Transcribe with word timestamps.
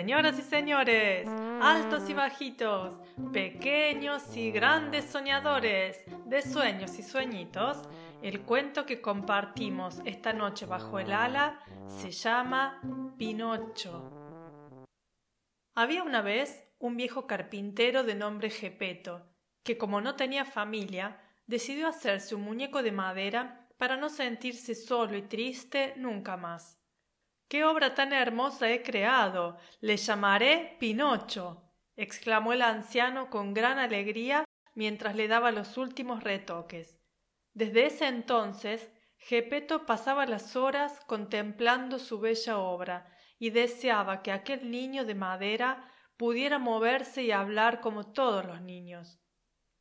Señoras 0.00 0.38
y 0.38 0.42
señores, 0.42 1.28
altos 1.60 2.08
y 2.08 2.14
bajitos, 2.14 2.98
pequeños 3.34 4.34
y 4.34 4.50
grandes 4.50 5.04
soñadores 5.04 5.98
de 6.24 6.40
sueños 6.40 6.98
y 6.98 7.02
sueñitos, 7.02 7.86
el 8.22 8.40
cuento 8.40 8.86
que 8.86 9.02
compartimos 9.02 10.00
esta 10.06 10.32
noche 10.32 10.64
bajo 10.64 10.98
el 10.98 11.12
ala 11.12 11.60
se 11.86 12.12
llama 12.12 12.80
Pinocho. 13.18 14.10
Había 15.74 16.02
una 16.02 16.22
vez 16.22 16.64
un 16.78 16.96
viejo 16.96 17.26
carpintero 17.26 18.02
de 18.02 18.14
nombre 18.14 18.48
Gepeto, 18.48 19.26
que 19.62 19.76
como 19.76 20.00
no 20.00 20.16
tenía 20.16 20.46
familia, 20.46 21.20
decidió 21.46 21.86
hacerse 21.86 22.34
un 22.34 22.40
muñeco 22.40 22.82
de 22.82 22.92
madera 22.92 23.68
para 23.76 23.98
no 23.98 24.08
sentirse 24.08 24.74
solo 24.74 25.18
y 25.18 25.22
triste 25.28 25.92
nunca 25.98 26.38
más. 26.38 26.79
¡Qué 27.50 27.64
obra 27.64 27.96
tan 27.96 28.12
hermosa 28.12 28.70
he 28.70 28.80
creado! 28.80 29.58
Le 29.80 29.96
llamaré 29.96 30.76
Pinocho. 30.78 31.64
exclamó 31.96 32.52
el 32.52 32.62
anciano 32.62 33.28
con 33.28 33.54
gran 33.54 33.80
alegría 33.80 34.44
mientras 34.76 35.16
le 35.16 35.26
daba 35.26 35.50
los 35.50 35.76
últimos 35.76 36.22
retoques. 36.22 37.00
Desde 37.52 37.86
ese 37.86 38.06
entonces, 38.06 38.88
Gepeto 39.16 39.84
pasaba 39.84 40.26
las 40.26 40.54
horas 40.54 41.00
contemplando 41.08 41.98
su 41.98 42.20
bella 42.20 42.56
obra 42.56 43.12
y 43.40 43.50
deseaba 43.50 44.22
que 44.22 44.30
aquel 44.30 44.70
niño 44.70 45.04
de 45.04 45.16
madera 45.16 45.92
pudiera 46.16 46.60
moverse 46.60 47.24
y 47.24 47.32
hablar 47.32 47.80
como 47.80 48.12
todos 48.12 48.44
los 48.44 48.60
niños. 48.60 49.18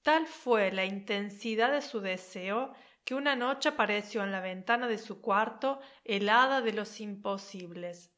Tal 0.02 0.26
fue 0.26 0.72
la 0.72 0.86
intensidad 0.86 1.72
de 1.72 1.84
su 1.84 2.02
deseo 2.02 2.74
que 3.04 3.16
una 3.16 3.36
noche 3.36 3.70
apareció 3.70 4.24
en 4.24 4.32
la 4.32 4.42
ventana 4.42 4.88
de 4.88 4.98
su 4.98 5.22
cuarto 5.22 5.80
el 6.04 6.30
hada 6.30 6.62
de 6.62 6.74
los 6.74 7.00
imposibles. 7.00 8.14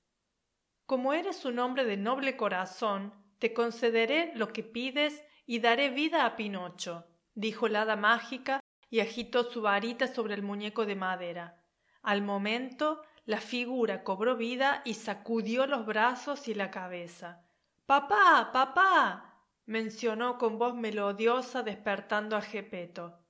Como 0.86 1.14
eres 1.14 1.46
un 1.46 1.60
hombre 1.60 1.86
de 1.86 1.98
noble 1.98 2.36
corazón, 2.36 3.14
te 3.40 3.54
concederé 3.54 4.34
lo 4.36 4.52
que 4.52 4.64
pides 4.64 5.24
y 5.46 5.60
daré 5.60 5.90
vida 5.90 6.26
a 6.26 6.36
Pinocho, 6.36 7.08
dijo 7.34 7.68
la 7.68 7.84
hada 7.84 7.96
mágica 7.96 8.60
y 8.90 9.00
agitó 9.00 9.44
su 9.46 9.62
varita 9.62 10.08
sobre 10.08 10.34
el 10.34 10.44
muñeco 10.44 10.86
de 10.86 10.96
madera. 10.96 11.64
Al 12.02 12.22
momento 12.22 13.02
la 13.26 13.40
figura 13.40 14.04
cobró 14.04 14.36
vida 14.36 14.82
y 14.84 14.96
sacudió 14.96 15.66
los 15.66 15.86
brazos 15.86 16.48
y 16.48 16.54
la 16.54 16.72
cabeza. 16.72 17.46
Papá. 17.86 18.50
papá. 18.52 19.46
mencionó 19.66 20.38
con 20.38 20.58
voz 20.58 20.76
melodiosa 20.76 21.64
despertando 21.64 22.36
a 22.36 22.42
Gepeto. 22.42 23.21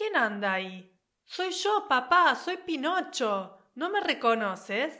¿Quién 0.00 0.16
anda 0.16 0.54
ahí? 0.54 0.98
Soy 1.26 1.50
yo, 1.50 1.84
papá, 1.86 2.34
soy 2.34 2.56
Pinocho. 2.56 3.58
¿No 3.74 3.90
me 3.90 4.00
reconoces? 4.00 4.98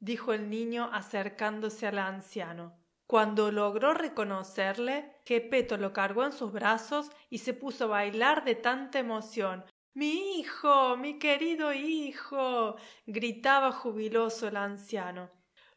dijo 0.00 0.32
el 0.32 0.50
niño 0.50 0.90
acercándose 0.92 1.86
al 1.86 2.00
anciano. 2.00 2.76
Cuando 3.06 3.52
logró 3.52 3.94
reconocerle, 3.94 5.14
Gepeto 5.24 5.76
lo 5.76 5.92
cargó 5.92 6.24
en 6.24 6.32
sus 6.32 6.50
brazos 6.50 7.12
y 7.28 7.38
se 7.38 7.54
puso 7.54 7.84
a 7.84 7.98
bailar 7.98 8.42
de 8.42 8.56
tanta 8.56 8.98
emoción. 8.98 9.64
Mi 9.94 10.40
hijo, 10.40 10.96
mi 10.96 11.20
querido 11.20 11.72
hijo. 11.72 12.74
gritaba 13.06 13.70
jubiloso 13.70 14.48
el 14.48 14.56
anciano. 14.56 15.30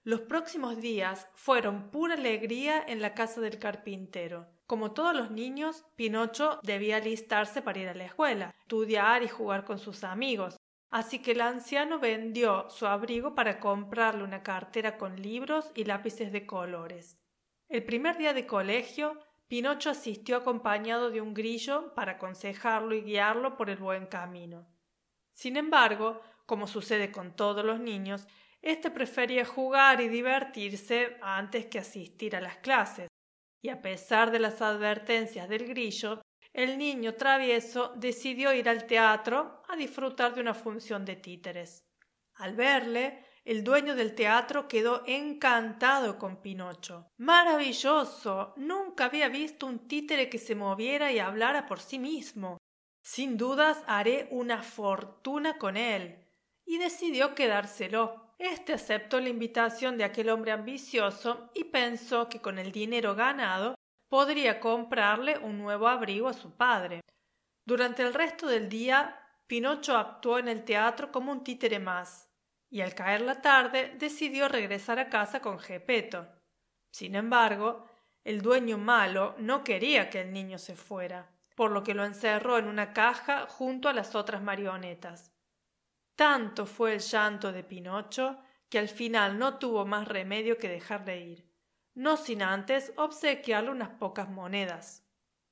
Los 0.05 0.19
próximos 0.21 0.81
días 0.81 1.29
fueron 1.33 1.89
pura 1.89 2.15
alegría 2.15 2.83
en 2.85 3.01
la 3.01 3.13
casa 3.13 3.39
del 3.39 3.57
carpintero. 3.57 4.47
Como 4.67 4.91
todos 4.91 5.15
los 5.15 5.31
niños, 5.31 5.85
Pinocho 5.95 6.59
debía 6.61 6.97
alistarse 6.97 7.61
para 7.61 7.79
ir 7.79 7.87
a 7.87 7.93
la 7.93 8.05
escuela, 8.05 8.53
estudiar 8.59 9.23
y 9.23 9.29
jugar 9.29 9.63
con 9.63 9.79
sus 9.79 10.03
amigos. 10.03 10.57
Así 10.89 11.19
que 11.19 11.31
el 11.31 11.39
anciano 11.39 11.99
vendió 11.99 12.69
su 12.69 12.85
abrigo 12.85 13.33
para 13.33 13.61
comprarle 13.61 14.25
una 14.25 14.43
cartera 14.43 14.97
con 14.97 15.21
libros 15.21 15.71
y 15.73 15.85
lápices 15.85 16.33
de 16.33 16.45
colores. 16.45 17.17
El 17.69 17.85
primer 17.85 18.17
día 18.17 18.33
de 18.33 18.45
colegio, 18.45 19.17
Pinocho 19.47 19.89
asistió 19.89 20.35
acompañado 20.35 21.11
de 21.11 21.21
un 21.21 21.33
grillo 21.33 21.93
para 21.95 22.13
aconsejarlo 22.13 22.93
y 22.93 23.03
guiarlo 23.03 23.55
por 23.55 23.69
el 23.69 23.77
buen 23.77 24.07
camino. 24.07 24.67
Sin 25.31 25.55
embargo, 25.55 26.21
como 26.45 26.67
sucede 26.67 27.09
con 27.09 27.37
todos 27.37 27.63
los 27.63 27.79
niños, 27.79 28.27
este 28.63 28.89
prefería 28.89 29.45
jugar 29.45 29.99
y 30.01 30.07
divertirse 30.07 31.17
antes 31.21 31.65
que 31.67 31.79
asistir 31.79 32.35
a 32.35 32.41
las 32.41 32.57
clases, 32.57 33.09
y 33.61 33.69
a 33.69 33.81
pesar 33.81 34.31
de 34.31 34.39
las 34.39 34.61
advertencias 34.61 35.49
del 35.49 35.67
grillo, 35.67 36.21
el 36.53 36.77
niño 36.77 37.15
travieso 37.15 37.93
decidió 37.97 38.53
ir 38.53 38.69
al 38.69 38.85
teatro 38.85 39.63
a 39.67 39.75
disfrutar 39.75 40.33
de 40.33 40.41
una 40.41 40.53
función 40.53 41.03
de 41.03 41.17
títeres. 41.17 41.83
Al 42.35 42.55
verle, 42.55 43.25
el 43.43 43.63
dueño 43.65 43.95
del 43.95 44.15
teatro 44.15 44.69
quedó 44.69 45.03
encantado 45.05 46.17
con 46.17 46.41
Pinocho. 46.41 47.11
Maravilloso. 47.17 48.53
Nunca 48.55 49.05
había 49.05 49.27
visto 49.27 49.65
un 49.65 49.87
títere 49.87 50.29
que 50.29 50.37
se 50.37 50.55
moviera 50.55 51.11
y 51.11 51.19
hablara 51.19 51.65
por 51.65 51.81
sí 51.81 51.99
mismo. 51.99 52.57
Sin 53.01 53.35
dudas 53.35 53.83
haré 53.85 54.29
una 54.31 54.63
fortuna 54.63 55.57
con 55.57 55.75
él. 55.75 56.25
Y 56.65 56.77
decidió 56.77 57.35
quedárselo. 57.35 58.22
Este 58.37 58.73
aceptó 58.73 59.19
la 59.19 59.29
invitación 59.29 59.97
de 59.97 60.03
aquel 60.03 60.29
hombre 60.29 60.51
ambicioso 60.51 61.49
y 61.53 61.65
pensó 61.65 62.29
que 62.29 62.41
con 62.41 62.59
el 62.59 62.71
dinero 62.71 63.15
ganado 63.15 63.75
podría 64.09 64.59
comprarle 64.59 65.37
un 65.37 65.57
nuevo 65.57 65.87
abrigo 65.87 66.27
a 66.27 66.33
su 66.33 66.51
padre. 66.51 67.01
Durante 67.65 68.03
el 68.03 68.13
resto 68.13 68.47
del 68.47 68.69
día, 68.69 69.19
Pinocho 69.47 69.97
actuó 69.97 70.39
en 70.39 70.47
el 70.47 70.63
teatro 70.63 71.11
como 71.11 71.31
un 71.31 71.43
títere 71.43 71.79
más, 71.79 72.29
y 72.69 72.81
al 72.81 72.93
caer 72.93 73.21
la 73.21 73.41
tarde 73.41 73.95
decidió 73.97 74.47
regresar 74.47 74.99
a 74.99 75.09
casa 75.09 75.41
con 75.41 75.59
Gepeto. 75.59 76.27
Sin 76.91 77.15
embargo, 77.15 77.87
el 78.23 78.41
dueño 78.41 78.77
malo 78.77 79.35
no 79.37 79.63
quería 79.63 80.09
que 80.09 80.21
el 80.21 80.31
niño 80.31 80.57
se 80.57 80.75
fuera, 80.75 81.29
por 81.55 81.71
lo 81.71 81.83
que 81.83 81.93
lo 81.93 82.05
encerró 82.05 82.57
en 82.57 82.67
una 82.67 82.93
caja 82.93 83.47
junto 83.47 83.89
a 83.89 83.93
las 83.93 84.15
otras 84.15 84.41
marionetas. 84.41 85.32
Tanto 86.15 86.65
fue 86.65 86.93
el 86.93 86.99
llanto 86.99 87.51
de 87.51 87.63
Pinocho 87.63 88.37
que 88.69 88.79
al 88.79 88.89
final 88.89 89.37
no 89.39 89.57
tuvo 89.57 89.85
más 89.85 90.07
remedio 90.07 90.57
que 90.57 90.69
dejarle 90.69 91.21
ir, 91.21 91.49
no 91.95 92.17
sin 92.17 92.41
antes 92.41 92.93
obsequiarle 92.97 93.71
unas 93.71 93.89
pocas 93.89 94.29
monedas. 94.29 95.03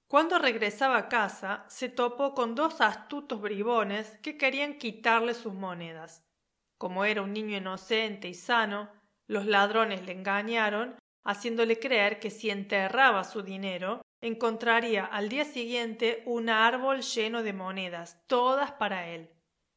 Cuando 0.08 0.40
regresaba 0.40 0.98
a 0.98 1.08
casa, 1.08 1.66
se 1.68 1.88
topó 1.88 2.34
con 2.34 2.54
dos 2.54 2.82
astutos 2.82 3.42
bribones 3.42 4.18
que 4.22 4.38
querían 4.38 4.78
quitarle 4.78 5.34
sus 5.34 5.54
monedas. 5.54 6.26
Como 6.78 7.06
era 7.06 7.22
un 7.22 7.32
niño 7.32 7.58
inocente 7.58 8.28
y 8.28 8.34
sano, 8.34 8.90
los 9.28 9.46
ladrones 9.46 10.06
le 10.06 10.12
engañaron, 10.12 10.96
haciéndole 11.24 11.80
creer 11.80 12.20
que 12.20 12.30
si 12.30 12.50
enterraba 12.50 13.24
su 13.24 13.42
dinero, 13.42 14.02
encontraría 14.20 15.06
al 15.06 15.30
día 15.30 15.46
siguiente 15.46 16.24
un 16.26 16.50
árbol 16.50 17.02
lleno 17.02 17.42
de 17.42 17.54
monedas, 17.54 18.22
todas 18.28 18.72
para 18.74 19.08
él. 19.08 19.30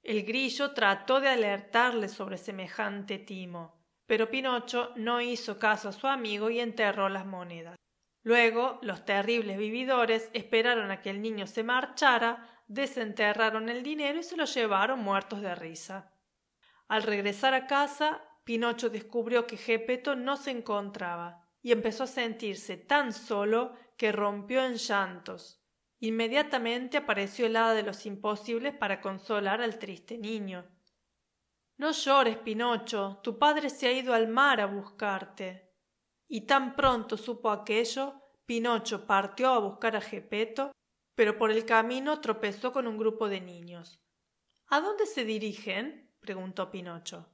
El 0.04 0.22
grillo 0.22 0.72
trató 0.72 1.18
de 1.18 1.30
alertarle 1.30 2.10
sobre 2.10 2.36
semejante 2.36 3.16
timo, 3.18 3.74
pero 4.06 4.28
Pinocho 4.28 4.92
no 4.96 5.22
hizo 5.22 5.58
caso 5.58 5.88
a 5.88 5.92
su 5.92 6.06
amigo 6.06 6.50
y 6.50 6.60
enterró 6.60 7.08
las 7.08 7.24
monedas. 7.24 7.74
Luego 8.22 8.78
los 8.82 9.06
terribles 9.06 9.56
vividores 9.56 10.28
esperaron 10.34 10.90
a 10.90 11.00
que 11.00 11.08
el 11.08 11.22
niño 11.22 11.46
se 11.46 11.64
marchara, 11.64 12.62
desenterraron 12.68 13.70
el 13.70 13.82
dinero 13.82 14.18
y 14.18 14.22
se 14.22 14.36
lo 14.36 14.44
llevaron 14.44 15.00
muertos 15.00 15.40
de 15.40 15.54
risa. 15.54 16.12
Al 16.86 17.02
regresar 17.02 17.54
a 17.54 17.66
casa, 17.66 18.22
Pinocho 18.44 18.90
descubrió 18.90 19.46
que 19.46 19.56
Gepeto 19.56 20.14
no 20.16 20.36
se 20.36 20.50
encontraba 20.50 21.48
y 21.62 21.72
empezó 21.72 22.04
a 22.04 22.08
sentirse 22.08 22.76
tan 22.76 23.14
solo 23.14 23.72
que 23.96 24.12
rompió 24.12 24.62
en 24.66 24.74
llantos. 24.74 25.63
Inmediatamente 26.04 26.98
apareció 26.98 27.46
el 27.46 27.56
hada 27.56 27.72
de 27.72 27.82
los 27.82 28.04
imposibles 28.04 28.74
para 28.74 29.00
consolar 29.00 29.62
al 29.62 29.78
triste 29.78 30.18
niño. 30.18 30.66
No 31.78 31.92
llores, 31.92 32.36
Pinocho, 32.36 33.20
tu 33.22 33.38
padre 33.38 33.70
se 33.70 33.86
ha 33.86 33.92
ido 33.92 34.12
al 34.12 34.28
mar 34.28 34.60
a 34.60 34.66
buscarte. 34.66 35.72
Y 36.28 36.42
tan 36.42 36.76
pronto 36.76 37.16
supo 37.16 37.50
aquello, 37.50 38.20
Pinocho 38.44 39.06
partió 39.06 39.48
a 39.48 39.58
buscar 39.60 39.96
a 39.96 40.02
Gepeto, 40.02 40.72
pero 41.14 41.38
por 41.38 41.50
el 41.50 41.64
camino 41.64 42.20
tropezó 42.20 42.70
con 42.70 42.86
un 42.86 42.98
grupo 42.98 43.30
de 43.30 43.40
niños. 43.40 43.98
¿A 44.66 44.82
dónde 44.82 45.06
se 45.06 45.24
dirigen? 45.24 46.12
preguntó 46.20 46.70
Pinocho. 46.70 47.30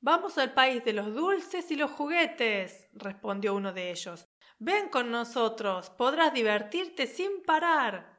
Vamos 0.00 0.38
al 0.38 0.54
país 0.54 0.84
de 0.84 0.92
los 0.92 1.12
dulces 1.12 1.68
y 1.72 1.74
los 1.74 1.90
juguetes, 1.90 2.88
respondió 2.92 3.56
uno 3.56 3.72
de 3.72 3.90
ellos. 3.90 4.28
Ven 4.58 4.88
con 4.88 5.10
nosotros, 5.10 5.90
podrás 5.90 6.32
divertirte 6.32 7.06
sin 7.06 7.42
parar. 7.42 8.16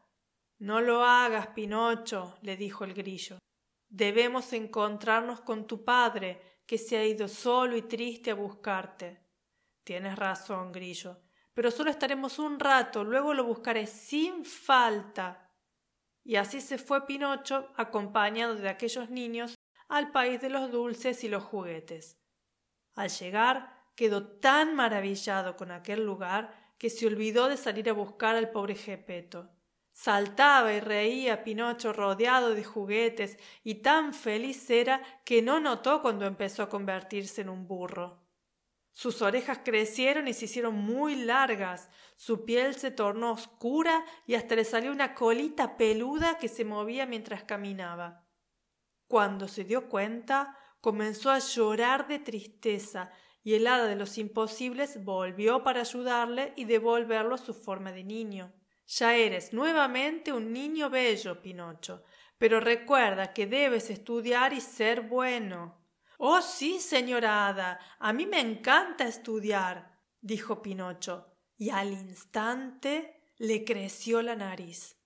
No 0.59 0.81
lo 0.81 1.03
hagas, 1.03 1.47
Pinocho, 1.47 2.37
le 2.41 2.55
dijo 2.55 2.83
el 2.83 2.93
grillo. 2.93 3.39
Debemos 3.89 4.53
encontrarnos 4.53 5.41
con 5.41 5.65
tu 5.65 5.83
padre, 5.83 6.61
que 6.67 6.77
se 6.77 6.97
ha 6.97 7.05
ido 7.05 7.27
solo 7.27 7.77
y 7.77 7.83
triste 7.83 8.31
a 8.31 8.35
buscarte. 8.35 9.23
Tienes 9.83 10.17
razón, 10.17 10.71
grillo, 10.71 11.17
pero 11.53 11.71
solo 11.71 11.89
estaremos 11.89 12.37
un 12.39 12.59
rato, 12.59 13.03
luego 13.03 13.33
lo 13.33 13.45
buscaré 13.45 13.87
sin 13.87 14.43
falta. 14.43 15.49
Y 16.23 16.35
así 16.35 16.59
se 16.59 16.77
fue 16.77 17.07
Pinocho, 17.07 17.71
acompañado 17.77 18.55
de 18.55 18.69
aquellos 18.69 19.09
niños 19.09 19.55
al 19.87 20.11
país 20.11 20.41
de 20.41 20.49
los 20.49 20.69
dulces 20.71 21.23
y 21.23 21.29
los 21.29 21.43
juguetes. 21.43 22.19
Al 22.95 23.09
llegar, 23.09 23.76
quedó 23.97 24.27
tan 24.27 24.75
maravillado 24.75 25.57
con 25.57 25.71
aquel 25.71 26.05
lugar 26.05 26.53
que 26.77 26.91
se 26.91 27.07
olvidó 27.07 27.49
de 27.49 27.57
salir 27.57 27.89
a 27.89 27.93
buscar 27.93 28.35
al 28.35 28.51
pobre 28.51 28.75
Gepeto. 28.75 29.49
Saltaba 29.91 30.71
y 30.71 30.79
reía 30.79 31.43
Pinocho 31.43 31.91
rodeado 31.91 32.53
de 32.53 32.63
juguetes 32.63 33.39
y 33.63 33.81
tan 33.81 34.13
feliz 34.13 34.69
era 34.69 35.01
que 35.25 35.41
no 35.41 35.59
notó 35.59 36.03
cuando 36.03 36.27
empezó 36.27 36.61
a 36.61 36.69
convertirse 36.69 37.41
en 37.41 37.49
un 37.49 37.67
burro. 37.67 38.21
Sus 38.91 39.23
orejas 39.23 39.61
crecieron 39.65 40.27
y 40.27 40.33
se 40.33 40.45
hicieron 40.45 40.75
muy 40.75 41.15
largas, 41.15 41.89
su 42.15 42.45
piel 42.45 42.75
se 42.75 42.91
tornó 42.91 43.31
oscura 43.31 44.05
y 44.27 44.35
hasta 44.35 44.55
le 44.55 44.63
salió 44.63 44.91
una 44.91 45.15
colita 45.15 45.75
peluda 45.75 46.37
que 46.37 46.47
se 46.47 46.63
movía 46.65 47.07
mientras 47.07 47.43
caminaba. 47.43 48.27
Cuando 49.07 49.47
se 49.47 49.63
dio 49.63 49.89
cuenta, 49.89 50.55
comenzó 50.81 51.31
a 51.31 51.39
llorar 51.39 52.07
de 52.07 52.19
tristeza 52.19 53.11
y 53.47 53.55
el 53.55 53.65
hada 53.65 53.85
de 53.85 53.95
los 53.95 54.17
imposibles 54.17 55.05
volvió 55.05 55.63
para 55.63 55.79
ayudarle 55.79 56.51
y 56.57 56.65
devolverlo 56.65 57.35
a 57.35 57.37
su 57.37 57.53
forma 57.53 57.93
de 57.93 58.03
niño. 58.03 58.51
Ya 58.85 59.15
eres 59.15 59.53
nuevamente 59.53 60.33
un 60.33 60.51
niño 60.51 60.89
bello, 60.89 61.41
Pinocho, 61.41 62.03
pero 62.37 62.59
recuerda 62.59 63.31
que 63.31 63.47
debes 63.47 63.89
estudiar 63.89 64.51
y 64.51 64.59
ser 64.59 64.99
bueno. 64.99 65.79
Oh, 66.17 66.41
sí, 66.41 66.81
señora 66.81 67.47
hada, 67.47 67.79
a 67.99 68.11
mí 68.11 68.25
me 68.25 68.41
encanta 68.41 69.05
estudiar, 69.05 69.97
dijo 70.19 70.61
Pinocho, 70.61 71.31
y 71.55 71.69
al 71.69 71.93
instante 71.93 73.31
le 73.37 73.63
creció 73.63 74.21
la 74.21 74.35
nariz. 74.35 74.97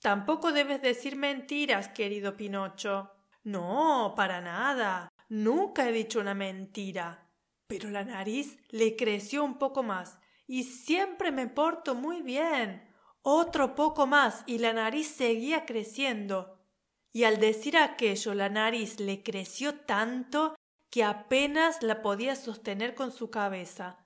Tampoco 0.00 0.50
debes 0.50 0.82
decir 0.82 1.14
mentiras, 1.14 1.90
querido 1.90 2.36
Pinocho, 2.36 3.12
no, 3.44 4.14
para 4.16 4.40
nada. 4.40 5.12
Nunca 5.28 5.88
he 5.88 5.92
dicho 5.92 6.18
una 6.18 6.34
mentira. 6.34 7.27
Pero 7.68 7.90
la 7.90 8.04
nariz 8.04 8.58
le 8.70 8.96
creció 8.96 9.44
un 9.44 9.58
poco 9.58 9.84
más 9.84 10.18
y 10.48 10.64
siempre 10.64 11.30
me 11.30 11.46
porto 11.46 11.94
muy 11.94 12.22
bien. 12.22 12.92
Otro 13.22 13.76
poco 13.76 14.06
más 14.06 14.42
y 14.46 14.58
la 14.58 14.72
nariz 14.72 15.06
seguía 15.06 15.64
creciendo. 15.66 16.58
Y 17.12 17.24
al 17.24 17.38
decir 17.38 17.76
aquello 17.76 18.34
la 18.34 18.48
nariz 18.48 18.98
le 18.98 19.22
creció 19.22 19.74
tanto 19.74 20.56
que 20.90 21.04
apenas 21.04 21.82
la 21.82 22.02
podía 22.02 22.34
sostener 22.34 22.96
con 22.96 23.12
su 23.12 23.30
cabeza. 23.30 24.04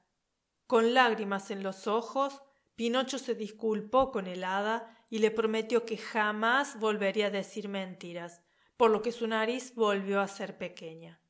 Con 0.66 0.92
lágrimas 0.92 1.50
en 1.50 1.62
los 1.62 1.86
ojos, 1.86 2.42
Pinocho 2.74 3.18
se 3.18 3.34
disculpó 3.34 4.10
con 4.12 4.26
el 4.26 4.44
hada 4.44 5.06
y 5.08 5.18
le 5.18 5.30
prometió 5.30 5.86
que 5.86 5.96
jamás 5.96 6.78
volvería 6.78 7.28
a 7.28 7.30
decir 7.30 7.68
mentiras 7.68 8.42
por 8.82 8.90
lo 8.90 9.00
que 9.00 9.12
su 9.12 9.28
nariz 9.28 9.76
volvió 9.76 10.20
a 10.20 10.26
ser 10.26 10.58
pequeña. 10.58 11.20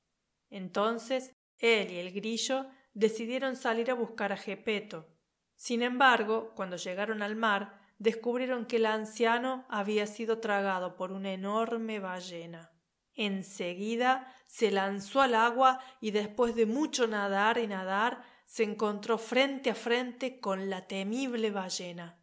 Entonces 0.49 1.35
él 1.63 1.91
y 1.91 1.99
el 1.99 2.13
grillo 2.13 2.67
decidieron 2.93 3.57
salir 3.57 3.91
a 3.91 3.95
buscar 3.95 4.33
a 4.33 4.37
Gepeto. 4.37 5.09
Sin 5.57 5.83
embargo, 5.83 6.53
cuando 6.55 6.77
llegaron 6.77 7.23
al 7.23 7.37
mar, 7.37 7.81
descubrieron 7.99 8.67
que 8.67 8.77
el 8.77 8.87
anciano 8.87 9.65
había 9.69 10.07
sido 10.07 10.41
tragado 10.41 10.97
por 10.97 11.13
una 11.13 11.33
enorme 11.33 12.01
ballena. 12.01 12.73
Enseguida 13.15 14.35
se 14.47 14.71
lanzó 14.71 15.21
al 15.21 15.35
agua 15.35 15.81
y 16.01 16.11
después 16.11 16.55
de 16.55 16.67
mucho 16.67 17.07
nadar 17.07 17.59
y 17.59 17.67
nadar 17.67 18.23
se 18.45 18.65
encontró 18.65 19.19
frente 19.19 19.71
a 19.71 19.75
frente 19.75 20.41
con 20.41 20.69
la 20.69 20.87
temible 20.87 21.51
ballena. 21.51 22.19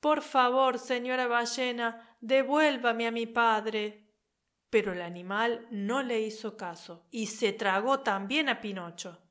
Por 0.00 0.22
favor, 0.22 0.78
señora 0.78 1.26
ballena, 1.26 2.16
devuélvame 2.20 3.06
a 3.06 3.10
mi 3.10 3.26
padre, 3.26 4.03
pero 4.74 4.92
el 4.92 5.02
animal 5.02 5.68
no 5.70 6.02
le 6.02 6.20
hizo 6.20 6.56
caso 6.56 7.06
y 7.12 7.28
se 7.28 7.52
tragó 7.52 8.00
también 8.00 8.48
a 8.48 8.60
Pinocho. 8.60 9.22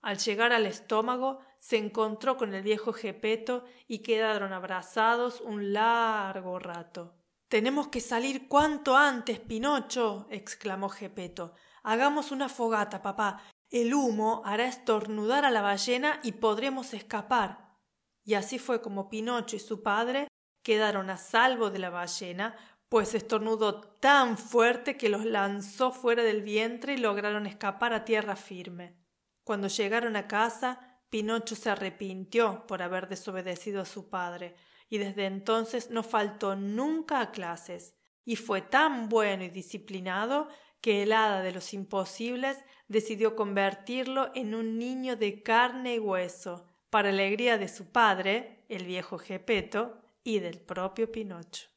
Al 0.00 0.18
llegar 0.18 0.52
al 0.52 0.66
estómago 0.66 1.38
se 1.60 1.76
encontró 1.76 2.36
con 2.36 2.52
el 2.52 2.64
viejo 2.64 2.92
Gepeto 2.92 3.64
y 3.86 4.00
quedaron 4.00 4.52
abrazados 4.52 5.40
un 5.40 5.72
largo 5.72 6.58
rato. 6.58 7.14
Tenemos 7.46 7.86
que 7.90 8.00
salir 8.00 8.48
cuanto 8.48 8.96
antes, 8.96 9.38
Pinocho. 9.38 10.26
exclamó 10.30 10.88
Gepeto. 10.88 11.54
Hagamos 11.84 12.32
una 12.32 12.48
fogata, 12.48 13.02
papá. 13.02 13.40
El 13.70 13.94
humo 13.94 14.42
hará 14.44 14.66
estornudar 14.66 15.44
a 15.44 15.52
la 15.52 15.62
ballena 15.62 16.18
y 16.24 16.32
podremos 16.32 16.92
escapar. 16.92 17.78
Y 18.24 18.34
así 18.34 18.58
fue 18.58 18.82
como 18.82 19.08
Pinocho 19.08 19.54
y 19.54 19.60
su 19.60 19.80
padre 19.80 20.26
quedaron 20.64 21.08
a 21.08 21.18
salvo 21.18 21.70
de 21.70 21.78
la 21.78 21.90
ballena 21.90 22.56
pues 22.92 23.14
estornudó 23.14 23.80
tan 23.80 24.36
fuerte 24.36 24.98
que 24.98 25.08
los 25.08 25.24
lanzó 25.24 25.92
fuera 25.92 26.22
del 26.22 26.42
vientre 26.42 26.92
y 26.92 26.98
lograron 26.98 27.46
escapar 27.46 27.94
a 27.94 28.04
tierra 28.04 28.36
firme. 28.36 28.98
Cuando 29.44 29.68
llegaron 29.68 30.14
a 30.14 30.28
casa, 30.28 31.00
Pinocho 31.08 31.56
se 31.56 31.70
arrepintió 31.70 32.66
por 32.66 32.82
haber 32.82 33.08
desobedecido 33.08 33.80
a 33.80 33.86
su 33.86 34.10
padre, 34.10 34.56
y 34.90 34.98
desde 34.98 35.24
entonces 35.24 35.88
no 35.88 36.02
faltó 36.02 36.54
nunca 36.54 37.22
a 37.22 37.30
clases, 37.30 37.94
y 38.26 38.36
fue 38.36 38.60
tan 38.60 39.08
bueno 39.08 39.42
y 39.42 39.48
disciplinado 39.48 40.48
que 40.82 41.02
el 41.02 41.14
hada 41.14 41.40
de 41.40 41.52
los 41.52 41.72
imposibles 41.72 42.58
decidió 42.88 43.34
convertirlo 43.36 44.32
en 44.34 44.54
un 44.54 44.78
niño 44.78 45.16
de 45.16 45.42
carne 45.42 45.94
y 45.94 45.98
hueso, 45.98 46.66
para 46.90 47.08
alegría 47.08 47.56
de 47.56 47.68
su 47.68 47.90
padre, 47.90 48.66
el 48.68 48.84
viejo 48.84 49.16
Gepeto, 49.16 49.96
y 50.22 50.40
del 50.40 50.60
propio 50.60 51.10
Pinocho. 51.10 51.71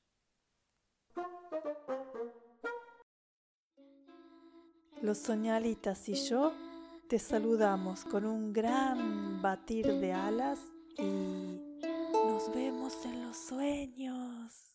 Los 5.02 5.18
soñalitas 5.18 6.10
y 6.10 6.16
yo 6.16 6.54
te 7.08 7.20
saludamos 7.20 8.06
con 8.06 8.26
un 8.26 8.54
gran 8.54 9.42
batir 9.42 9.86
de 9.86 10.14
alas 10.14 10.60
y 10.98 11.60
nos 12.12 12.54
vemos 12.54 12.94
en 13.06 13.28
los 13.28 13.38
sueños. 13.38 14.75